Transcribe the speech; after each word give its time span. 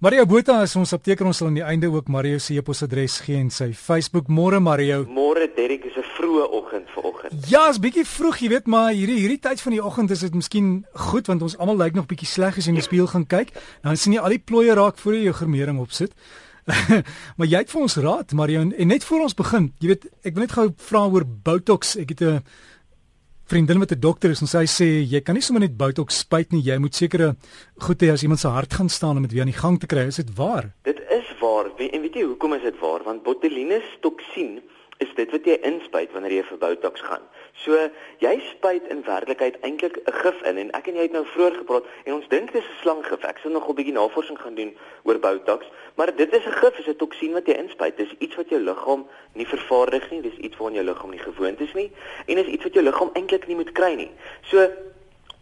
Mario 0.00 0.24
Botha 0.24 0.62
is 0.64 0.72
ons 0.80 0.94
apteker 0.96 1.26
ons 1.28 1.36
sal 1.36 1.50
aan 1.50 1.58
die 1.58 1.64
einde 1.68 1.88
ook 1.92 2.06
Mario 2.08 2.38
se 2.40 2.54
e-posadres 2.56 3.18
gee 3.20 3.36
en 3.36 3.50
sy 3.52 3.66
Facebook 3.76 4.30
môre 4.32 4.56
Mario. 4.56 5.02
Môre 5.04 5.44
Derek 5.52 5.84
is 5.84 5.92
'n 5.92 6.06
vroeë 6.16 6.46
oggend 6.56 6.88
vanoggend. 6.94 7.50
Ja, 7.50 7.68
is 7.68 7.78
bietjie 7.78 8.06
vroeg, 8.06 8.38
jy 8.40 8.48
weet, 8.48 8.66
maar 8.66 8.94
hierdie 8.96 9.18
hierdie 9.20 9.38
tyd 9.38 9.60
van 9.60 9.72
die 9.72 9.84
oggend 9.84 10.10
is 10.10 10.20
dit 10.20 10.34
miskien 10.34 10.86
goed 10.94 11.26
want 11.26 11.42
ons 11.42 11.58
almal 11.58 11.76
lyk 11.76 11.92
nog 11.94 12.06
bietjie 12.06 12.26
sleg 12.26 12.56
as 12.56 12.64
jy 12.64 12.70
in 12.70 12.80
die 12.80 12.88
spieël 12.88 13.12
gaan 13.12 13.26
kyk. 13.26 13.52
Dan 13.82 13.96
sien 13.96 14.12
jy 14.12 14.20
al 14.20 14.30
die 14.30 14.38
plooie 14.38 14.72
raak 14.72 14.96
voor 14.96 15.12
jy 15.12 15.22
jou 15.24 15.34
gremering 15.34 15.78
opsit. 15.78 16.14
maar 17.36 17.46
jy 17.46 17.58
het 17.58 17.70
vir 17.70 17.80
ons 17.82 17.96
raad 17.96 18.32
Mario 18.32 18.60
en, 18.60 18.72
en 18.72 18.88
net 18.88 19.04
voor 19.04 19.20
ons 19.20 19.34
begin, 19.34 19.72
jy 19.80 19.88
weet, 19.88 20.06
ek 20.24 20.34
wil 20.34 20.40
net 20.40 20.52
gou 20.52 20.72
vra 20.78 21.08
oor 21.12 21.26
Botox. 21.26 21.96
Ek 21.96 22.08
het 22.08 22.22
'n 22.22 22.40
vriendin 23.50 23.80
wat 23.82 23.90
'n 23.90 24.00
dokter 24.00 24.30
is 24.30 24.40
en 24.40 24.46
sy 24.46 24.64
sê 24.70 24.88
jy 25.12 25.20
kan 25.20 25.34
nie 25.34 25.42
sommer 25.42 25.62
net 25.66 25.76
botox 25.76 26.18
spuit 26.18 26.52
nie, 26.52 26.62
jy 26.62 26.78
moet 26.78 26.94
sekere 26.94 27.34
goed 27.78 28.02
hê 28.02 28.12
as 28.12 28.22
iemand 28.22 28.40
se 28.40 28.48
hart 28.48 28.72
gaan 28.74 28.88
staan 28.88 29.16
om 29.16 29.22
dit 29.22 29.32
weer 29.32 29.42
aan 29.42 29.54
die 29.54 29.62
gang 29.64 29.80
te 29.80 29.86
kry. 29.86 30.06
Is 30.06 30.22
dit 30.22 30.34
waar? 30.36 30.70
Dit 30.84 31.00
is 31.10 31.26
waar. 31.40 31.66
En 31.78 32.00
weet 32.02 32.14
jy 32.14 32.22
hoekom 32.22 32.54
is 32.54 32.62
dit 32.62 32.78
waar? 32.78 33.02
Want 33.02 33.22
botulinus 33.22 33.88
toksien 34.00 34.62
is 35.00 35.12
dit 35.16 35.30
wat 35.32 35.46
jy 35.48 35.56
inspuit 35.66 36.12
wanneer 36.12 36.34
jy 36.38 36.42
vir 36.48 36.58
Botox 36.60 37.00
gaan. 37.00 37.22
So 37.64 37.76
jy 38.22 38.32
spuit 38.50 38.86
in 38.92 39.00
werklikheid 39.06 39.56
eintlik 39.66 39.96
'n 39.96 40.12
gif 40.22 40.42
in 40.50 40.58
en 40.62 40.70
ek 40.76 40.88
en 40.88 40.98
jy 40.98 41.06
het 41.08 41.16
nou 41.16 41.24
vroeër 41.26 41.56
gepraat 41.60 41.88
en 42.04 42.14
ons 42.14 42.28
dink 42.28 42.52
dis 42.52 42.64
'n 42.64 42.80
slanggif. 42.82 43.24
Ek 43.24 43.38
sal 43.38 43.50
nog 43.50 43.68
'n 43.68 43.74
bietjie 43.74 43.96
navorsing 43.96 44.38
gaan 44.38 44.54
doen 44.54 44.76
oor 45.04 45.18
Botox, 45.18 45.66
maar 45.96 46.14
dit 46.16 46.32
is 46.32 46.46
'n 46.46 46.58
gif, 46.60 46.78
is 46.78 46.86
'n 46.86 46.96
toksien 46.96 47.32
wat 47.32 47.46
jy 47.46 47.54
inspuit. 47.54 47.96
Dis 47.96 48.14
iets 48.18 48.36
wat 48.36 48.48
jou 48.48 48.60
liggaam 48.60 49.06
nie 49.34 49.46
vervaardig 49.46 50.10
nie, 50.10 50.20
dis 50.20 50.36
iets 50.36 50.56
waaraan 50.56 50.74
jou 50.74 50.84
liggaam 50.84 51.10
nie 51.10 51.18
gewoond 51.18 51.60
is 51.60 51.74
nie 51.74 51.90
en 52.26 52.38
is 52.38 52.46
iets 52.46 52.64
wat 52.64 52.74
jou 52.74 52.84
liggaam 52.84 53.10
eintlik 53.12 53.46
nie 53.46 53.56
moet 53.56 53.72
kry 53.72 53.94
nie. 53.94 54.10
So 54.42 54.68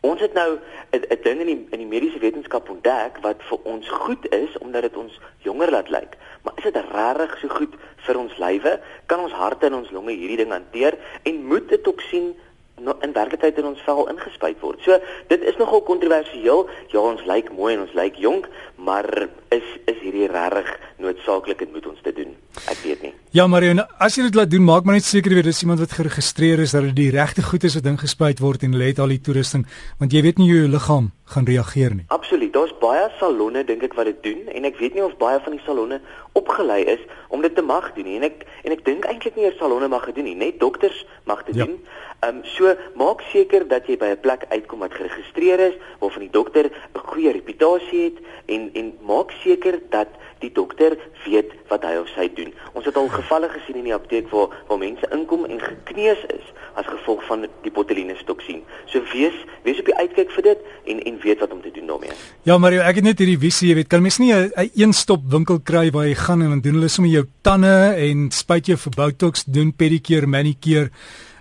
Ons 0.09 0.21
het 0.21 0.33
nou 0.33 0.59
'n 0.91 1.21
ding 1.23 1.41
in 1.41 1.47
die 1.47 1.67
in 1.71 1.81
die 1.85 1.87
mediese 1.87 2.19
wetenskap 2.19 2.69
ontdek 2.71 3.19
wat 3.21 3.43
vir 3.49 3.59
ons 3.63 3.89
goed 3.89 4.29
is 4.33 4.59
omdat 4.59 4.83
dit 4.83 4.97
ons 4.97 5.21
jonger 5.39 5.71
laat 5.71 5.89
lyk. 5.89 6.17
Maar 6.43 6.55
is 6.57 6.63
dit 6.63 6.77
regtig 6.77 7.39
so 7.39 7.49
goed 7.49 7.75
vir 7.97 8.19
ons 8.19 8.39
lywe? 8.39 8.81
Kan 9.07 9.21
ons 9.21 9.33
harte 9.33 9.67
en 9.67 9.75
ons 9.75 9.91
longe 9.91 10.11
hierdie 10.11 10.37
ding 10.37 10.53
hanteer 10.53 10.99
en 11.23 11.45
moet 11.45 11.73
'n 11.73 11.83
toksien 11.83 12.37
in 12.79 13.13
werklikheid 13.13 13.59
in 13.59 13.71
ons 13.73 13.83
vel 13.87 14.09
ingespuit 14.13 14.61
word. 14.61 14.83
So 14.87 14.99
dit 15.29 15.43
is 15.43 15.57
nogal 15.57 15.83
kontroversieel. 15.83 16.67
Ja, 16.93 17.01
ons 17.01 17.25
lyk 17.29 17.53
mooi 17.57 17.75
en 17.75 17.85
ons 17.87 17.97
lyk 17.99 18.19
jonk, 18.23 18.49
maar 18.77 19.09
is 19.55 19.67
is 19.89 19.99
hierdie 20.03 20.29
regtig 20.31 20.69
noodsaaklik 21.03 21.63
en 21.65 21.73
moet 21.73 21.87
ons 21.87 22.03
dit 22.05 22.17
doen? 22.17 22.35
Ek 22.69 22.81
weet 22.85 23.03
nie. 23.03 23.13
Ja, 23.37 23.47
Marion, 23.47 23.83
as 24.01 24.17
jy 24.17 24.27
dit 24.29 24.37
laat 24.39 24.51
doen, 24.51 24.65
maak 24.65 24.87
maar 24.89 24.99
net 24.99 25.07
seker 25.07 25.35
weer 25.37 25.47
dis 25.47 25.61
iemand 25.63 25.83
wat 25.83 25.95
geregistreer 25.97 26.63
is 26.65 26.75
dat 26.77 26.87
dit 26.89 26.97
die 26.97 27.11
regte 27.15 27.45
goed 27.45 27.65
is 27.65 27.77
wat 27.79 27.87
ingespuit 27.91 28.41
word 28.43 28.65
en 28.67 28.77
let 28.81 28.99
al 28.99 29.13
die 29.13 29.21
toerusting, 29.21 29.67
want 30.01 30.15
jy 30.17 30.23
weet 30.25 30.41
nie 30.41 30.49
hoe 30.51 30.63
jou 30.63 30.71
liggaam 30.73 31.11
gaan 31.29 31.49
reageer 31.49 31.95
nie. 31.95 32.07
Absoluut. 32.15 32.53
Daar's 32.55 32.73
baie 32.81 33.05
salonne 33.19 33.65
dink 33.69 33.85
ek 33.85 33.97
wat 33.99 34.09
dit 34.09 34.23
doen 34.25 34.49
en 34.55 34.69
ek 34.69 34.81
weet 34.81 34.97
nie 34.97 35.05
of 35.05 35.17
baie 35.21 35.41
van 35.45 35.57
die 35.57 35.65
salonne 35.67 36.01
opgelei 36.39 36.81
is 36.97 37.03
om 37.29 37.45
dit 37.45 37.55
te 37.55 37.65
mag 37.65 37.91
doen 37.97 38.09
nie. 38.09 38.17
En 38.21 38.29
ek 38.31 38.47
en 38.65 38.75
ek 38.75 38.85
dink 38.87 39.09
eintlik 39.09 39.37
nie 39.37 39.47
eers 39.49 39.61
salonne 39.61 39.91
mag 39.93 40.09
dit 40.09 40.19
doen 40.19 40.29
nie, 40.31 40.37
net 40.39 40.61
dokters 40.61 41.05
mag 41.29 41.45
dit 41.49 41.61
ja. 41.61 41.69
doen. 41.69 41.77
Ehm 42.21 42.37
um, 42.37 42.43
so 42.45 42.75
maak 42.99 43.21
seker 43.31 43.63
dat 43.71 43.87
jy 43.87 43.95
by 43.97 44.09
'n 44.11 44.21
plek 44.21 44.43
uitkom 44.51 44.81
wat 44.83 44.95
geregistreer 44.95 45.61
is, 45.61 45.75
waarvan 46.01 46.27
die 46.27 46.35
dokter 46.35 46.65
'n 46.67 46.99
goeie 47.11 47.31
reputasie 47.33 48.03
het 48.11 48.19
en 48.47 48.71
en 48.75 48.93
maak 49.07 49.31
seker 49.31 49.79
dat 49.91 50.09
die 50.41 50.51
dokter 50.53 50.99
weet 51.25 51.53
wat 51.69 51.83
hy 51.83 51.95
of 52.01 52.09
sy 52.09 52.27
doen. 52.35 52.51
Ons 52.73 52.85
het 52.85 52.97
al 52.97 53.09
gevalle 53.09 53.49
gesien 53.49 53.77
in 53.77 53.85
die 53.85 53.95
apteek 53.95 54.31
waar 54.31 54.49
waar 54.67 54.79
mense 54.79 55.07
inkom 55.15 55.45
en 55.45 55.61
gekneus 55.61 56.23
is 56.35 56.47
as 56.75 56.87
gevolg 56.87 57.23
van 57.27 57.47
die 57.63 57.71
botulinus 57.71 58.25
toksien. 58.25 58.65
So 58.87 59.03
wees 59.13 59.35
wees 59.63 59.79
op 59.79 59.87
die 59.87 59.97
uitkyk 59.97 60.31
vir 60.31 60.43
dit 60.43 60.59
en 60.85 61.03
en 61.03 61.21
weet 61.23 61.39
wat 61.39 61.53
om 61.53 61.63
te 61.63 61.71
doen 61.71 61.87
daarmee. 61.87 62.19
Ja, 62.43 62.59
Mario, 62.59 62.81
ek 62.81 62.95
het 62.95 63.05
net 63.05 63.19
hierdie 63.19 63.39
visie, 63.39 63.69
jy 63.69 63.75
weet, 63.75 63.89
kan 63.89 64.03
mens 64.03 64.19
nie 64.19 64.35
'n 64.35 64.71
een 64.75 64.93
stop 64.93 65.23
winkel 65.31 65.61
kry 65.61 65.91
waar 65.91 66.07
jy 66.07 66.15
gaan 66.15 66.43
en 66.43 66.49
dan 66.49 66.61
doen 66.61 66.75
hulle 66.75 66.89
sommer 66.89 67.13
jou 67.13 67.27
tande 67.43 67.95
en 67.95 68.31
spuit 68.31 68.67
jou 68.67 68.77
vir 68.77 68.93
botox, 68.97 69.45
doen 69.45 69.73
pedicure, 69.73 70.27
manicure 70.27 70.91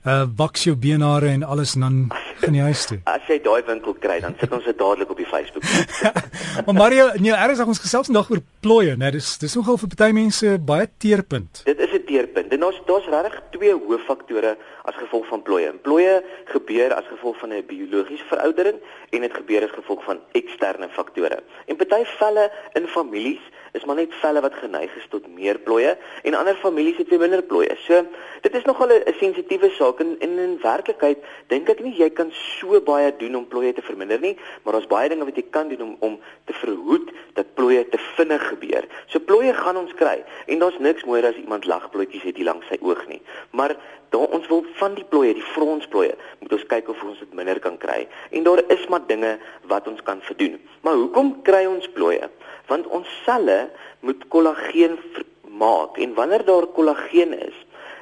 uh 0.08 0.24
waks 0.40 0.64
jou 0.64 0.76
benare 0.80 1.28
en 1.28 1.44
alles 1.44 1.76
en 1.76 1.82
dan 1.82 1.96
gaan 2.42 2.56
jy 2.56 2.68
huis 2.70 2.86
toe. 2.88 3.00
As 3.16 3.26
jy 3.28 3.40
daai 3.44 3.62
winkel 3.68 3.96
kry, 4.00 4.20
dan 4.24 4.36
sit 4.40 4.54
ons 4.56 4.64
dit 4.64 4.78
dadelik 4.78 5.12
op 5.12 5.20
die 5.20 5.28
Facebook. 5.28 5.64
maar 6.66 6.78
Mario, 6.78 7.10
nee, 7.20 7.34
eers 7.36 7.64
ons 7.66 7.82
gesels 7.84 8.08
vandag 8.12 8.32
oor 8.32 8.42
plooie, 8.68 8.98
né? 9.00 9.12
Dis 9.16 9.38
dis 9.40 9.54
nogal 9.56 9.78
vir 9.80 9.92
party 9.94 10.14
mense 10.16 10.50
baie 10.70 10.88
teerpunt. 11.04 11.62
Dit 11.70 11.80
is 11.86 11.94
'n 11.94 12.04
teerpunt. 12.10 12.52
En 12.52 12.60
daar's 12.60 12.80
daar's 12.86 13.08
regtig 13.08 13.44
twee 13.52 13.74
hooffaktore 13.74 14.58
as 14.84 14.96
gevolg 14.96 15.26
van 15.28 15.42
plooie. 15.42 15.72
Plooie 15.88 16.24
gebeur 16.46 16.94
as 16.94 17.08
gevolg 17.08 17.38
van 17.38 17.50
'n 17.54 17.66
biologiese 17.66 18.28
veroudering 18.28 18.78
en 19.10 19.22
dit 19.22 19.34
gebeur 19.34 19.64
as 19.64 19.72
gevolg 19.80 20.04
van 20.04 20.20
eksterne 20.32 20.90
faktore. 20.90 21.40
En 21.66 21.76
party 21.76 22.04
velle 22.06 22.52
in 22.74 22.88
families 22.88 23.44
is 23.72 23.86
maar 23.86 23.96
net 23.96 24.14
velle 24.22 24.42
wat 24.42 24.54
geneig 24.54 24.96
is 24.96 25.08
tot 25.10 25.28
meer 25.28 25.60
plooie 25.60 25.98
en 26.24 26.34
ander 26.34 26.56
families 26.56 26.98
het 26.98 27.10
minder 27.10 27.44
plooie. 27.44 27.76
So 27.86 28.06
dit 28.42 28.56
is 28.56 28.64
nogal 28.64 28.88
'n 28.88 29.14
sensitiewe 29.20 29.70
saak 29.70 30.00
en, 30.00 30.16
en 30.20 30.38
in 30.40 30.60
werklikheid 30.62 31.18
dink 31.48 31.70
ek 31.70 31.84
nie 31.84 31.96
jy 31.98 32.10
kan 32.10 32.32
so 32.32 32.82
baie 32.82 33.14
doen 33.18 33.36
om 33.36 33.48
plooie 33.48 33.74
te 33.74 33.82
verminder 33.82 34.20
nie, 34.20 34.38
maar 34.64 34.74
daar's 34.74 34.88
baie 34.88 35.10
dinge 35.10 35.26
wat 35.26 35.36
jy 35.36 35.46
kan 35.50 35.68
doen 35.70 35.82
om 35.82 35.96
om 36.00 36.20
te 36.46 36.54
verhoed 36.54 37.12
dat 37.34 37.54
plooie 37.54 37.90
te 37.90 37.98
vinnig 38.16 38.57
gebeur. 38.58 38.88
So 39.08 39.24
plooie 39.24 39.54
gaan 39.54 39.78
ons 39.78 39.94
kry 39.96 40.18
en 40.48 40.60
daar's 40.64 40.80
niks 40.84 41.06
mooier 41.06 41.30
as 41.30 41.40
iemand 41.40 41.70
lagplooitjies 41.70 42.26
het 42.28 42.42
hier 42.42 42.50
langs 42.50 42.68
sy 42.68 42.82
oog 42.82 43.06
nie. 43.08 43.22
Maar 43.52 43.78
daar 44.12 44.34
ons 44.34 44.48
wil 44.52 44.66
van 44.82 44.98
die 44.98 45.06
plooie, 45.08 45.34
die 45.38 45.50
fronsplooie, 45.54 46.16
moet 46.42 46.58
ons 46.58 46.68
kyk 46.74 46.90
of 46.90 47.04
ons 47.04 47.20
dit 47.20 47.34
minder 47.38 47.60
kan 47.60 47.78
kry. 47.78 48.06
En 48.32 48.44
daar 48.48 48.64
is 48.74 48.88
maar 48.88 49.06
dinge 49.08 49.38
wat 49.68 49.88
ons 49.88 50.02
kan 50.08 50.22
verdoen. 50.26 50.60
Maar 50.82 51.00
hoekom 51.00 51.36
kry 51.48 51.66
ons 51.68 51.88
plooie? 51.96 52.30
want 52.68 52.88
ons 52.92 53.08
selle 53.26 53.68
moet 54.06 54.28
kollageen 54.34 54.98
maak 55.58 55.98
en 56.04 56.14
wanneer 56.18 56.46
daar 56.46 56.68
kollageen 56.76 57.34
is 57.34 57.56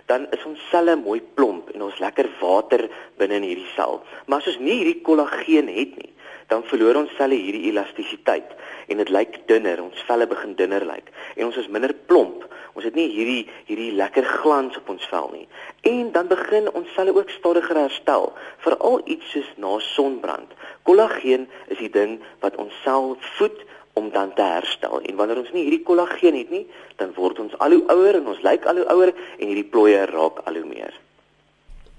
dan 0.10 0.28
is 0.36 0.44
ons 0.46 0.62
selle 0.70 0.94
mooi 1.00 1.20
plomp 1.38 1.72
en 1.74 1.88
ons 1.88 2.02
lekker 2.02 2.28
water 2.42 2.84
binne 3.18 3.40
in 3.40 3.48
hierdie 3.48 3.72
sel. 3.74 4.04
Maar 4.30 4.44
as 4.44 4.52
ons 4.52 4.60
nie 4.62 4.76
hierdie 4.78 5.00
kollageen 5.06 5.72
het 5.74 5.96
nie, 5.98 6.12
dan 6.52 6.64
verloor 6.70 7.02
ons 7.04 7.14
selle 7.18 7.38
hierdie 7.38 7.70
elastisiteit 7.72 8.52
en 8.88 9.02
dit 9.02 9.10
lyk 9.10 9.40
dunner, 9.50 9.82
ons 9.82 10.04
velle 10.08 10.28
begin 10.30 10.54
dunner 10.60 10.86
lyk 10.86 11.12
en 11.36 11.48
ons 11.48 11.58
is 11.62 11.72
minder 11.72 11.94
plomp. 12.10 12.46
Ons 12.76 12.90
het 12.90 12.98
nie 12.98 13.08
hierdie 13.08 13.46
hierdie 13.70 13.94
lekker 13.96 14.26
glans 14.42 14.76
op 14.76 14.90
ons 14.92 15.06
vel 15.08 15.30
nie. 15.32 15.46
En 15.88 16.10
dan 16.12 16.28
begin 16.28 16.68
ons 16.76 16.90
selle 16.96 17.14
ook 17.16 17.32
stadiger 17.32 17.80
herstel, 17.80 18.34
veral 18.66 19.00
iets 19.06 19.32
soos 19.32 19.48
na 19.64 19.78
sonbrand. 19.94 20.52
Kollageen 20.84 21.48
is 21.72 21.80
die 21.80 21.92
ding 21.92 22.18
wat 22.44 22.60
ons 22.60 22.76
sel 22.84 23.16
voed 23.38 23.64
om 23.96 24.12
dan 24.12 24.34
te 24.36 24.44
herstel. 24.44 25.00
En 25.00 25.16
wanneer 25.16 25.40
ons 25.46 25.56
nie 25.56 25.64
hierdie 25.70 25.86
kollageen 25.88 26.36
het 26.36 26.52
nie, 26.52 26.66
dan 27.00 27.16
word 27.16 27.40
ons 27.40 27.56
al 27.64 27.78
hoe 27.78 27.86
ouer 27.96 28.20
en 28.20 28.28
ons 28.36 28.44
lyk 28.44 28.68
al 28.68 28.84
hoe 28.84 28.90
ouer 28.98 29.16
en 29.16 29.48
hierdie 29.48 29.70
plooie 29.72 30.04
raak 30.12 30.44
al 30.44 30.60
hoe 30.60 30.68
meer. 30.68 31.05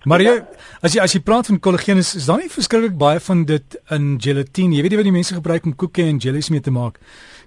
Maar 0.07 0.23
jy 0.23 0.35
as 0.87 0.95
jy 0.95 1.03
as 1.03 1.15
jy 1.17 1.21
praat 1.27 1.49
van 1.51 1.59
kollageen 1.59 1.99
is, 1.99 2.13
is 2.15 2.29
daar 2.31 2.39
nie 2.39 2.51
verskriklik 2.53 2.95
baie 2.99 3.19
van 3.21 3.43
dit 3.49 3.79
in 3.91 4.13
gelatine. 4.23 4.77
Jy 4.77 4.85
weet 4.85 4.95
nie 4.95 5.01
wat 5.01 5.09
die 5.09 5.17
mense 5.17 5.35
gebruik 5.35 5.67
om 5.67 5.75
koeke 5.75 6.05
en 6.07 6.21
jellies 6.23 6.51
mee 6.55 6.63
te 6.63 6.71
maak. 6.71 7.01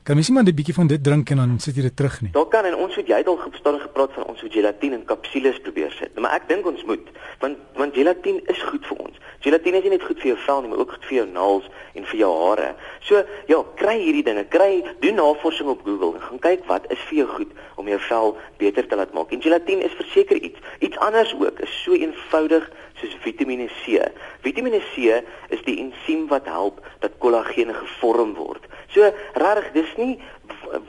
Kan 0.03 0.15
mens 0.15 0.29
nie 0.29 0.35
maar 0.35 0.47
'n 0.47 0.55
bietjie 0.55 0.73
van 0.73 0.87
dit 0.87 1.03
drink 1.03 1.29
en 1.29 1.37
dan 1.37 1.59
sit 1.59 1.75
jy 1.75 1.81
dit 1.81 1.95
terug 1.95 2.21
nie. 2.21 2.31
Daar 2.31 2.47
kan 2.47 2.65
en 2.65 2.75
ons 2.75 2.95
het 2.95 3.07
jy 3.07 3.17
het 3.17 3.27
al 3.27 3.37
gestaan 3.37 3.79
gepraat 3.79 4.13
van 4.13 4.23
ons 4.23 4.41
moet 4.41 4.53
gelatine 4.53 4.95
in 4.95 5.05
kapsules 5.05 5.59
probeer 5.59 5.91
sit. 5.91 6.19
Maar 6.19 6.31
ek 6.31 6.47
dink 6.47 6.65
ons 6.65 6.83
moet 6.83 7.07
want 7.39 7.57
want 7.75 7.93
gelatine 7.93 8.41
is 8.45 8.61
goed 8.61 8.85
vir 8.85 8.97
ons. 8.97 9.17
Gelatine 9.39 9.77
is 9.77 9.83
nie 9.83 9.89
net 9.89 10.03
goed 10.03 10.19
vir 10.19 10.27
jou 10.27 10.37
vel 10.37 10.61
nie, 10.61 10.69
maar 10.69 10.79
ook 10.79 10.91
goed 10.91 11.05
vir 11.05 11.17
jou 11.17 11.27
naels 11.27 11.69
en 11.93 12.05
vir 12.05 12.19
jou 12.19 12.31
hare. 12.47 12.75
So 12.99 13.23
ja, 13.47 13.63
kry 13.75 13.99
hierdie 13.99 14.23
dinge, 14.23 14.43
kry 14.43 14.83
doen 14.99 15.15
navorsing 15.15 15.69
op 15.69 15.83
Google 15.83 16.13
en 16.15 16.21
gaan 16.21 16.39
kyk 16.39 16.65
wat 16.65 16.91
is 16.91 16.99
vir 17.09 17.17
jou 17.17 17.27
goed 17.27 17.51
om 17.75 17.87
jou 17.87 17.99
vel 17.99 18.37
beter 18.57 18.87
te 18.87 18.95
laat 18.95 19.13
maak. 19.13 19.31
En 19.31 19.41
gelatine 19.41 19.83
is 19.83 19.95
verseker 19.99 20.35
iets. 20.41 20.59
Iets 20.79 20.97
anders 20.97 21.35
ook 21.39 21.59
is 21.59 21.83
so 21.83 21.93
eenvoudig 21.93 22.71
soos 22.99 23.15
Vitamiene 23.23 23.69
C. 23.83 24.03
Vitamiene 24.41 24.81
C 24.91 25.21
is 25.49 25.63
die 25.65 25.77
ensiem 25.79 26.27
wat 26.27 26.45
help 26.45 26.83
dat 26.99 27.15
kollageen 27.17 27.73
gevorm 27.75 28.33
word. 28.33 28.67
So 28.93 29.05
regtig, 29.33 29.71
dis 29.73 29.95
nie 29.97 30.17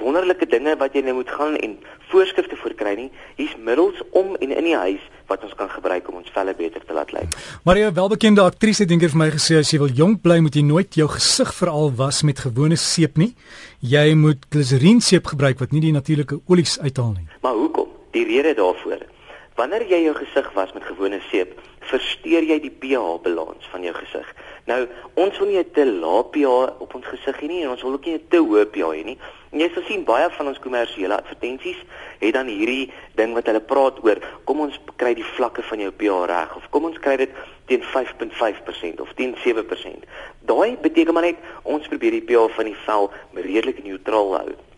wonderlike 0.00 0.46
dinge 0.48 0.74
wat 0.80 0.94
jy 0.96 1.02
nou 1.04 1.18
moet 1.20 1.30
gaan 1.30 1.56
en 1.60 1.76
voorskrifte 2.10 2.56
voorkry 2.60 2.94
nie. 2.96 3.08
Hier's 3.38 3.56
middels 3.60 4.00
om 4.16 4.34
en 4.40 4.52
in 4.56 4.68
die 4.68 4.76
huis 4.76 5.04
wat 5.30 5.44
ons 5.46 5.54
kan 5.54 5.70
gebruik 5.70 6.08
om 6.10 6.18
ons 6.20 6.32
velle 6.34 6.54
beter 6.58 6.82
te 6.84 6.96
laat 6.96 7.12
lyk. 7.14 7.36
Maria, 7.64 7.92
welbekende 7.94 8.42
aktrise 8.42 8.82
het 8.82 8.90
eendag 8.94 9.12
vir 9.14 9.20
my 9.22 9.28
gesê 9.36 9.60
as 9.60 9.70
jy 9.70 9.78
wil 9.82 9.92
jonk 9.94 10.22
bly, 10.24 10.40
moet 10.42 10.56
jy 10.58 10.64
nooit 10.66 10.98
jou 10.98 11.06
gesig 11.12 11.52
veral 11.54 11.92
was 12.00 12.24
met 12.26 12.42
gewone 12.42 12.78
seep 12.80 13.20
nie. 13.20 13.30
Jy 13.80 14.16
moet 14.18 14.48
gliserienseep 14.50 15.30
gebruik 15.34 15.62
wat 15.62 15.76
nie 15.76 15.84
die 15.86 15.94
natuurlike 15.94 16.40
olies 16.50 16.78
uithaal 16.80 17.14
nie. 17.14 17.28
Maar 17.44 17.58
hoekom? 17.62 17.88
Die 18.16 18.26
rede 18.26 18.56
daarvoor. 18.58 19.06
Wanneer 19.60 19.84
jy 19.86 20.06
jou 20.08 20.16
gesig 20.18 20.48
was 20.56 20.72
met 20.74 20.86
gewone 20.88 21.20
seep, 21.30 21.54
versteur 21.90 22.46
jy 22.48 22.58
die 22.64 22.72
pH-balans 22.72 23.68
van 23.70 23.84
jou 23.86 23.94
gesig. 24.00 24.26
Nou, 24.68 24.86
ons 25.14 25.38
wil 25.38 25.48
nie 25.48 25.58
'n 25.58 25.70
te 25.72 25.84
lae 25.86 26.24
pH 26.32 26.80
op 26.80 26.94
ons 26.94 27.06
gesig 27.06 27.40
hê 27.40 27.48
nie 27.48 27.62
en 27.62 27.70
ons 27.70 27.82
wil 27.82 27.92
ook 27.92 28.04
nie 28.04 28.14
'n 28.14 28.28
te 28.28 28.38
hoë 28.38 28.66
pH 28.66 28.92
hê 28.96 29.04
nie. 29.04 29.18
En 29.52 29.60
jy 29.60 29.70
sal 29.74 29.82
sien 29.82 30.04
baie 30.04 30.30
van 30.30 30.46
ons 30.46 30.58
kommersiële 30.58 31.16
advertensies 31.16 31.76
het 32.18 32.34
dan 32.34 32.46
hierdie 32.46 32.92
ding 33.14 33.34
wat 33.34 33.46
hulle 33.46 33.60
praat 33.60 34.04
oor, 34.04 34.18
kom 34.44 34.60
ons 34.60 34.78
kry 34.96 35.14
die 35.14 35.24
vlakke 35.24 35.62
van 35.62 35.78
jou 35.78 35.90
pH 35.90 36.26
reg 36.26 36.56
of 36.56 36.70
kom 36.70 36.84
ons 36.84 36.98
kry 36.98 37.16
dit 37.16 37.30
teen 37.66 37.82
5.5% 37.82 39.00
of 39.00 39.12
teen 39.14 39.34
7%. 39.44 40.04
Daai 40.40 40.76
beteken 40.76 41.14
maar 41.14 41.22
net 41.22 41.36
ons 41.62 41.88
probeer 41.88 42.10
die 42.10 42.26
pH 42.28 42.54
van 42.54 42.64
die 42.64 42.76
vel 42.86 43.10
redelik 43.34 43.84
neutraal 43.84 44.36
hou. 44.36 44.69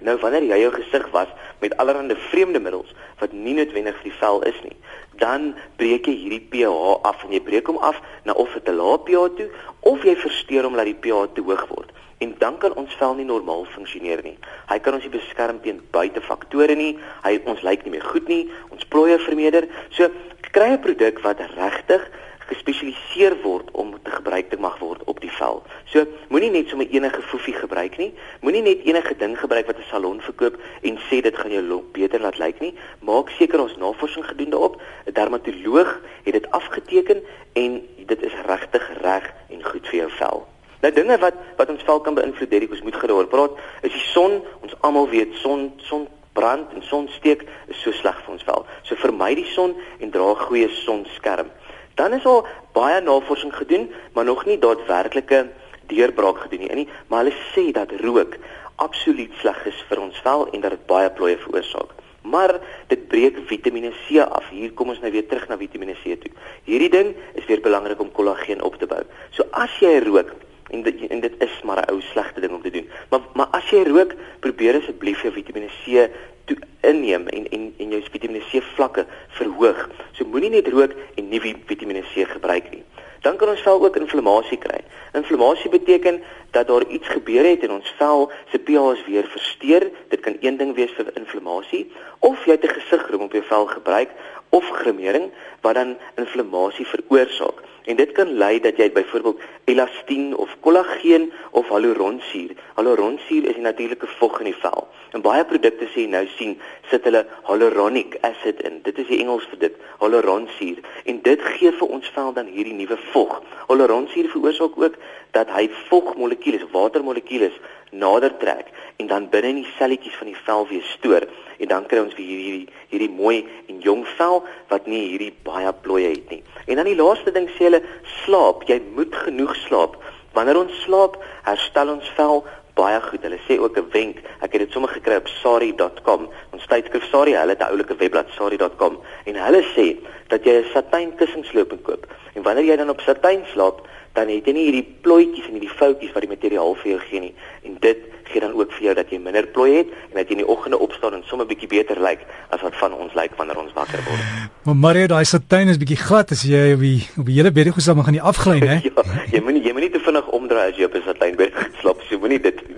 Nou 0.00 0.18
wanneer 0.20 0.44
jy 0.44 0.58
jou 0.60 0.72
gesig 0.74 1.06
was 1.10 1.28
met 1.60 1.76
allerlei 1.80 2.16
vreemde 2.28 2.60
middels 2.60 2.92
wat 3.18 3.32
nie 3.32 3.54
noodwendig 3.56 3.96
vir 3.96 4.10
die 4.10 4.18
vel 4.20 4.42
is 4.42 4.58
nie, 4.62 4.76
dan 5.16 5.54
breek 5.80 6.06
jy 6.06 6.16
hierdie 6.20 6.48
pH 6.52 6.98
af 7.08 7.24
en 7.24 7.32
jy 7.32 7.40
breek 7.40 7.70
hom 7.72 7.78
af 7.80 8.00
na 8.24 8.32
of 8.36 8.52
dit 8.52 8.68
'n 8.68 8.76
lae 8.76 8.98
pH 8.98 9.36
toe 9.36 9.48
of 9.80 10.04
jy 10.04 10.16
versteur 10.16 10.64
hom 10.64 10.76
dat 10.76 10.84
die 10.84 11.00
pH 11.00 11.32
te 11.34 11.40
hoog 11.40 11.64
word. 11.68 11.92
En 12.18 12.34
dan 12.38 12.58
kan 12.58 12.74
ons 12.74 12.94
vel 12.94 13.14
nie 13.14 13.24
normaal 13.24 13.64
funksioneer 13.64 14.22
nie. 14.22 14.38
Hy 14.68 14.78
kan 14.78 14.94
ons 14.94 15.02
nie 15.04 15.12
beskerm 15.12 15.60
teen 15.60 15.82
buitefaktore 15.90 16.74
nie. 16.74 16.98
Hy 17.22 17.40
ons 17.44 17.62
lyk 17.62 17.84
nie 17.84 17.90
meer 17.90 18.04
goed 18.04 18.28
nie. 18.28 18.50
Ons 18.72 18.84
plooie 18.84 19.18
vermeerder. 19.18 19.68
So 19.90 20.08
kry 20.50 20.72
'n 20.72 20.80
produk 20.80 21.20
wat 21.20 21.40
regtig 21.56 22.08
gespesialiseer 22.46 23.36
word 23.42 23.70
om 23.72 23.94
te 24.02 24.10
gebruik 24.10 24.50
te 24.50 24.58
mag 24.60 24.78
word 24.78 25.04
op 25.10 25.20
die 25.20 25.30
vel. 25.38 25.62
So 25.90 26.04
moenie 26.28 26.50
net 26.54 26.68
sommer 26.70 26.88
enige 26.90 27.22
foefie 27.30 27.54
gebruik 27.54 27.98
nie. 27.98 28.12
Moenie 28.40 28.62
net 28.62 28.84
enige 28.86 29.16
ding 29.18 29.36
gebruik 29.38 29.66
wat 29.66 29.78
'n 29.78 29.90
salon 29.90 30.20
verkoop 30.20 30.56
en 30.82 30.98
sê 31.08 31.20
dit 31.22 31.36
gaan 31.36 31.50
jou 31.50 31.62
lok 31.62 31.92
beter 31.92 32.20
laat 32.20 32.38
lyk 32.38 32.60
nie. 32.60 32.74
Maak 33.00 33.30
seker 33.30 33.60
ons 33.60 33.76
navorsing 33.76 34.24
gedoen 34.24 34.50
daarop. 34.50 34.80
'n 35.06 35.12
Dermatoloog 35.12 36.00
het 36.24 36.32
dit 36.32 36.50
afgeteken 36.50 37.22
en 37.52 37.82
dit 38.06 38.22
is 38.22 38.34
regtig 38.46 38.90
reg 39.02 39.34
en 39.50 39.64
goed 39.64 39.86
vir 39.88 39.98
jou 39.98 40.10
vel. 40.10 40.46
Nou 40.80 40.92
dinge 40.92 41.18
wat 41.18 41.34
wat 41.56 41.70
ons 41.70 41.82
vel 41.82 42.00
kan 42.00 42.14
beïnvloed, 42.14 42.50
Derek, 42.50 42.70
ons 42.70 42.82
moet 42.82 42.96
gereeld 42.96 43.28
praat, 43.28 43.50
is 43.82 43.92
die 43.92 44.08
son. 44.12 44.42
Ons 44.62 44.74
almal 44.80 45.08
weet 45.08 45.34
son 45.34 45.72
son 45.76 46.08
brand 46.36 46.72
en 46.76 46.82
sonsteek 46.82 47.46
is 47.72 47.80
so 47.80 47.92
sleg 47.96 48.18
vir 48.24 48.34
ons 48.36 48.44
vel. 48.44 48.66
So 48.84 48.98
vermy 49.00 49.34
die 49.38 49.48
son 49.54 49.74
en 49.98 50.10
dra 50.10 50.30
'n 50.32 50.44
goeie 50.48 50.68
sonskerm. 50.68 51.50
Dan 51.96 52.12
is 52.12 52.24
al 52.28 52.46
baie 52.76 53.00
navorsing 53.00 53.54
gedoen, 53.56 53.90
maar 54.12 54.24
nog 54.24 54.44
nie 54.44 54.58
daadwerklike 54.58 55.46
deurbraak 55.88 56.38
gedoen 56.44 56.68
nie, 56.74 56.88
maar 57.08 57.24
hulle 57.24 57.36
sê 57.54 57.70
dat 57.72 57.92
rook 58.04 58.36
absoluut 58.82 59.32
sleg 59.40 59.62
is 59.70 59.78
vir 59.88 60.02
ons 60.02 60.18
vel 60.24 60.44
en 60.52 60.64
dat 60.64 60.74
dit 60.74 60.86
baie 60.90 61.08
plooie 61.16 61.38
veroorsaak. 61.40 61.94
Maar 62.26 62.56
dit 62.90 63.06
breek 63.08 63.38
Vitamiene 63.48 63.92
C 64.04 64.18
af. 64.20 64.48
Hier 64.50 64.72
kom 64.74 64.90
ons 64.92 65.00
nou 65.00 65.12
weer 65.14 65.26
terug 65.30 65.46
na 65.48 65.56
Vitamiene 65.56 65.94
C 66.02 66.18
toe. 66.20 66.32
Hierdie 66.66 66.90
ding 66.90 67.14
is 67.38 67.46
weer 67.46 67.62
belangrik 67.62 68.02
om 68.02 68.12
kollageen 68.12 68.62
op 68.66 68.76
te 68.80 68.88
bou. 68.90 69.00
So 69.30 69.46
as 69.56 69.72
jy 69.80 70.00
rook 70.04 70.34
en 70.74 70.82
dit 70.82 71.04
en 71.06 71.22
dit 71.22 71.34
is 71.46 71.60
maar 71.62 71.84
'n 71.84 71.90
ou 71.94 72.00
slegte 72.12 72.40
ding 72.40 72.52
om 72.52 72.62
te 72.62 72.70
doen. 72.70 72.90
Maar 73.10 73.20
maar 73.34 73.48
as 73.52 73.70
jy 73.70 73.84
rook, 73.86 74.14
probeer 74.40 74.76
asseblief 74.76 75.22
jou 75.22 75.32
Vitamiene 75.32 75.70
C 75.84 76.10
toe 76.44 76.56
inneem 76.82 77.28
en 77.28 77.48
en 77.48 77.74
en 77.78 77.90
jou 77.90 78.02
Vitamiene 78.10 78.44
C 78.50 78.62
vlakke 78.74 79.06
verhoog. 79.28 79.88
So 80.12 80.24
moenie 80.24 80.50
net 80.50 80.68
rook 80.68 80.92
en 81.26 81.34
nie 81.34 81.56
Vitamiene 81.66 82.04
C 82.14 82.24
gebruik 82.30 82.70
nie. 82.70 82.84
Dan 83.20 83.36
kan 83.36 83.48
ons 83.48 83.62
vel 83.64 83.82
ook 83.82 83.96
inflammasie 83.98 84.58
kry. 84.62 84.78
Inflammasie 85.18 85.70
beteken 85.70 86.20
dat 86.54 86.68
daar 86.68 86.86
iets 86.86 87.08
gebeur 87.08 87.44
het 87.44 87.64
in 87.66 87.72
ons 87.74 87.94
vel, 87.98 88.30
se 88.52 88.58
pH 88.58 88.92
is 88.92 89.02
weer 89.06 89.26
versteur. 89.32 89.90
Dit 90.08 90.20
kan 90.20 90.36
een 90.40 90.56
ding 90.56 90.74
wees 90.74 90.92
vir 90.94 91.10
inflammasie 91.14 91.90
of 92.20 92.44
jy 92.46 92.54
het 92.54 92.64
'n 92.64 92.78
gesigkroom 92.78 93.26
op 93.26 93.32
jou 93.32 93.44
vel 93.44 93.66
gebruik 93.66 94.10
of 94.48 94.68
gremering 94.68 95.30
wat 95.60 95.74
dan 95.74 95.96
inflammasie 96.14 96.86
veroorsaak. 96.86 97.62
En 97.86 97.96
dit 97.96 98.12
kan 98.12 98.32
lei 98.38 98.60
dat 98.60 98.76
jy 98.76 98.88
byvoorbeeld 98.92 99.40
elastien 99.64 100.36
of 100.36 100.56
kollageen 100.60 101.32
of 101.50 101.68
hyaluronsuur. 101.68 102.50
Hyaluronsuur 102.74 103.44
is 103.48 103.56
'n 103.56 103.60
natuurlike 103.60 104.06
vog 104.06 104.38
in 104.38 104.44
die 104.44 104.60
vel. 104.60 104.88
En 105.10 105.20
baie 105.20 105.44
produkte 105.44 105.86
sê 105.94 106.08
nou 106.08 106.26
sien 106.36 106.58
sit 106.90 107.04
hulle 107.04 107.26
hyaluronic 107.42 108.18
acid 108.20 108.62
in. 108.62 108.80
Dit 108.82 108.98
is 108.98 109.06
die 109.06 109.18
Engels 109.18 109.46
vir 109.50 109.58
dit, 109.58 109.74
hyaluronsuur. 109.98 110.76
En 111.04 111.22
dit 111.22 111.42
gee 111.42 111.72
vir 111.72 111.88
ons 111.88 112.08
vel 112.08 112.32
dan 112.32 112.46
hierdie 112.46 112.74
nuwe 112.74 112.98
vog. 113.12 113.42
Hyaluronsuur 113.68 114.28
veroorsaak 114.28 114.82
ook 114.82 114.94
dat 115.30 115.48
hy 115.50 115.70
vogmolekuules, 115.88 116.70
watermolekuules 116.72 117.52
nader 117.90 118.36
trek 118.36 118.66
en 118.96 119.06
dan 119.06 119.28
binne 119.30 119.48
in 119.48 119.62
die 119.62 119.72
selletjies 119.78 120.16
van 120.20 120.30
die 120.30 120.38
vel 120.46 120.66
weer 120.70 120.84
stoor 120.94 121.26
en 121.58 121.68
dan 121.68 121.86
kry 121.88 122.00
ons 122.04 122.14
weer 122.16 122.28
hierdie 122.28 122.46
hierdie, 122.46 122.68
hierdie 122.92 123.12
mooi 123.12 123.38
en 123.68 123.80
jong 123.84 124.04
vel 124.16 124.42
wat 124.70 124.86
nie 124.90 125.02
hierdie 125.12 125.32
baie 125.46 125.72
plooie 125.84 126.12
het 126.14 126.30
nie. 126.32 126.42
En 126.66 126.80
dan 126.80 126.88
die 126.88 126.98
laaste 126.98 127.32
ding 127.32 127.48
sê 127.56 127.68
hulle 127.68 127.82
slaap, 128.22 128.64
jy 128.68 128.80
moet 128.96 129.14
genoeg 129.26 129.56
slaap. 129.66 129.96
Wanneer 130.36 130.60
ons 130.60 130.82
slaap, 130.84 131.16
herstel 131.48 131.94
ons 131.96 132.08
vel 132.18 132.44
baie 132.76 133.00
goed. 133.08 133.24
Hulle 133.26 133.38
sê 133.48 133.58
ook 133.58 133.78
'n 133.78 133.88
wenk. 133.92 134.16
Ek 134.44 134.52
het 134.52 134.60
dit 134.60 134.72
sommer 134.72 134.90
gekry 134.90 135.16
op 135.16 135.28
sari.com. 135.28 136.28
Ons 136.52 136.66
tydskrif 136.66 137.04
Sari, 137.10 137.34
hulle 137.34 137.54
het 137.54 137.62
'n 137.62 137.70
oulike 137.72 137.96
webblad 137.96 138.28
sari.com 138.36 139.00
en 139.24 139.34
hulle 139.34 139.62
sê 139.74 139.96
dat 140.28 140.44
jy 140.44 140.52
'n 140.60 140.70
satijn 140.72 141.14
kussingloop 141.16 141.70
moet 141.70 141.82
koop. 141.82 142.06
En 142.34 142.42
wanneer 142.42 142.64
jy 142.64 142.76
dan 142.76 142.90
op 142.90 143.00
satijn 143.00 143.42
slaap, 143.52 143.86
dan 144.12 144.28
het 144.28 144.46
jy 144.46 144.52
nie 144.52 144.64
hierdie 144.70 144.96
plooitjies 145.00 145.46
en 145.46 145.52
hierdie 145.52 145.76
foutjies 145.78 146.12
wat 146.12 146.24
die 146.24 146.34
materiaal 146.34 146.74
vir 146.74 146.90
jou 146.90 147.00
gee 147.00 147.20
nie. 147.20 147.34
En 147.62 147.76
dit 147.80 147.98
gee 148.30 148.40
dan 148.40 148.52
ook 148.52 148.72
vir 148.72 148.82
jou 148.88 148.94
dat 148.94 149.10
jy 149.12 149.18
minder 149.22 149.46
plooi 149.54 149.70
het 149.76 149.92
en 150.10 150.18
dat 150.18 150.28
jy 150.28 150.36
in 150.36 150.42
die 150.42 150.48
oggende 150.54 150.78
opstaan 150.78 151.14
en 151.14 151.22
sommer 151.28 151.46
bietjie 151.46 151.68
beter 151.70 152.00
lyk 152.02 152.24
as 152.54 152.62
wat 152.64 152.74
van 152.80 152.94
ons 152.94 153.14
lyk 153.14 153.36
wanneer 153.38 153.60
ons 153.60 153.74
wakker 153.76 154.02
word. 154.08 154.24
Maar 154.66 154.76
Mario, 154.76 155.06
daai 155.12 155.24
satijn 155.24 155.68
is 155.72 155.78
bietjie 155.80 156.00
glad 156.00 156.32
as 156.34 156.42
jy 156.48 156.72
op 156.74 156.82
die 156.82 156.98
op 157.16 157.28
die 157.28 157.36
hele 157.38 157.52
bedgoed 157.54 157.86
gaan 157.86 158.04
gaan 158.08 158.18
nie 158.18 158.24
afgly 158.32 158.58
hè. 158.64 158.78
ja, 158.88 159.06
jy 159.32 159.42
moenie 159.44 159.62
jy 159.62 159.74
moenie 159.76 159.92
te 159.94 160.02
vinnig 160.02 160.28
omdraai 160.56 160.72
as 160.72 160.78
jy 160.78 160.84
op 160.84 160.94
'n 160.94 161.02
satijn 161.04 161.36
bed 161.36 161.52
slaap, 161.80 162.00
so 162.08 162.18
moenie 162.18 162.40
dit 162.40 162.58
doen. 162.58 162.76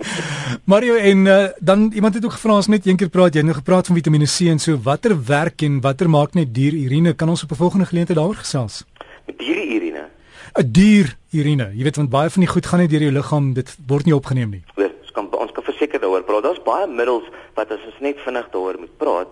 Mario 0.65 0.95
en 0.95 1.25
uh, 1.25 1.47
dan 1.59 1.91
iemand 1.93 2.13
het 2.13 2.25
ook 2.25 2.31
gevra 2.31 2.53
ons 2.55 2.67
net 2.67 2.85
een 2.85 2.97
keer 2.97 3.09
praat 3.09 3.33
jy 3.33 3.41
nou 3.41 3.55
gepraat 3.55 3.87
van 3.87 3.95
Vitamiene 3.95 4.25
C 4.25 4.47
en 4.51 4.59
so 4.59 4.77
watter 4.77 5.15
werk 5.25 5.61
en 5.61 5.81
watter 5.81 6.09
maak 6.09 6.33
net 6.33 6.53
dierurine 6.53 7.13
kan 7.13 7.29
ons 7.29 7.43
op 7.43 7.51
'n 7.51 7.55
volgende 7.55 7.85
geleentheid 7.85 8.17
daaroor 8.17 8.35
gesels. 8.35 8.83
Met 9.25 9.37
dierurine 9.37 10.09
'n 10.57 10.71
dier 10.71 11.15
urine. 11.31 11.71
Jy 11.75 11.83
weet 11.83 11.95
want 11.95 12.09
baie 12.09 12.29
van 12.29 12.41
die 12.41 12.49
goed 12.49 12.65
gaan 12.65 12.79
nie 12.79 12.87
deur 12.87 13.01
jou 13.01 13.11
liggaam, 13.11 13.53
dit 13.53 13.77
word 13.87 14.05
nie 14.05 14.15
opgeneem 14.15 14.49
nie. 14.49 14.63
Ons 14.75 15.11
kan 15.11 15.29
ons 15.31 15.51
kan 15.51 15.63
verseker 15.63 15.99
daaroor 15.99 16.23
praat. 16.23 16.43
Daar's 16.43 16.63
baie 16.63 16.87
middels 16.87 17.23
wat 17.53 17.71
as 17.71 17.85
ons 17.85 17.99
net 17.99 18.17
vinnig 18.25 18.49
daaroor 18.51 18.79
moet 18.79 18.97
praat 18.97 19.31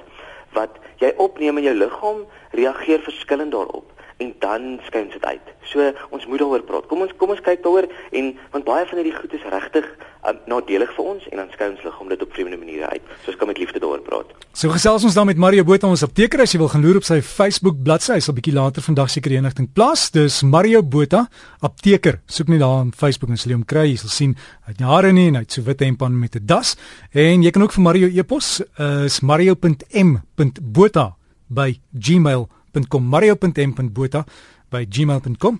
wat 0.53 0.79
jy 0.97 1.13
opneem 1.17 1.57
in 1.57 1.63
jou 1.63 1.75
liggaam 1.75 2.25
reageer 2.51 2.99
verskillend 2.99 3.51
daarop 3.51 3.96
en 4.17 4.33
dan 4.39 4.79
skyn 4.87 5.09
dit 5.13 5.25
uit. 5.25 5.47
So 5.71 5.83
ons 6.09 6.25
moet 6.25 6.39
daaroor 6.41 6.63
praat. 6.65 6.85
Kom 6.89 7.03
ons 7.05 7.13
kom 7.19 7.33
ons 7.33 7.41
kyk 7.43 7.61
daaroor 7.63 7.87
en 8.17 8.29
want 8.53 8.65
baie 8.65 8.85
van 8.89 8.99
hierdie 8.99 9.15
goed 9.15 9.33
is 9.35 9.45
regtig 9.51 9.85
um, 10.27 10.39
nadelig 10.49 10.91
vir 10.95 11.09
ons 11.13 11.27
en 11.31 11.41
dan 11.41 11.51
skyn 11.53 11.75
ons 11.75 11.85
liggaam 11.85 12.09
dit 12.13 12.23
op 12.25 12.33
vreemde 12.33 12.57
maniere 12.59 12.87
uit. 12.93 13.03
So 13.23 13.33
ons 13.33 13.39
kan 13.41 13.51
met 13.51 13.61
liefde 13.61 13.81
daaroor 13.83 14.01
praat. 14.05 14.33
So 14.57 14.73
gesels 14.73 15.05
ons 15.05 15.17
dan 15.17 15.29
met 15.29 15.37
Mario 15.41 15.63
Botha 15.67 15.89
ons 15.91 16.05
apteker 16.07 16.41
as 16.41 16.55
jy 16.55 16.61
wil 16.63 16.71
gaan 16.73 16.85
loer 16.85 17.01
op 17.01 17.07
sy 17.07 17.19
Facebook 17.25 17.77
bladsy. 17.85 18.17
Hy 18.17 18.23
sal 18.25 18.37
bietjie 18.39 18.55
later 18.57 18.85
vandag 18.85 19.13
seker 19.13 19.35
die 19.35 19.41
inligting 19.41 19.69
plaas. 19.69 20.07
Dis 20.15 20.41
Mario 20.47 20.81
Botha, 20.81 21.27
apteker. 21.61 22.21
Soek 22.25 22.49
net 22.53 22.63
daar 22.65 22.87
op 22.87 22.97
Facebook 22.97 23.29
en 23.33 23.39
sal 23.39 23.53
jy 23.53 23.59
hom 23.59 23.67
kry. 23.69 23.85
Jy 23.91 24.01
sal 24.05 24.13
sien 24.15 24.35
hy 24.65 24.73
het 24.73 24.81
jare 24.81 25.13
nie 25.13 25.29
en 25.29 25.41
hy 25.41 25.45
het 25.45 25.53
so 25.59 25.67
wit 25.67 25.85
hemp 25.85 26.01
aan 26.01 26.17
met 26.17 26.35
'n 26.35 26.45
das. 26.45 26.75
En 27.13 27.43
jy 27.43 27.51
kan 27.51 27.61
ook 27.61 27.75
vir 27.77 27.83
Mario 27.83 28.07
e-pos 28.07 28.61
uh, 28.79 29.05
is 29.05 29.21
mario.m.botha 29.21 31.05
by 31.47 31.79
gmail.com 31.93 32.56
mario.m.botha 32.99 34.25
by 34.71 34.85
gmail.com 34.85 35.59